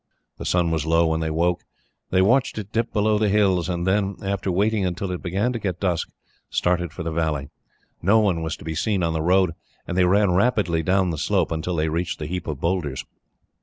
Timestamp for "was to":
8.41-8.65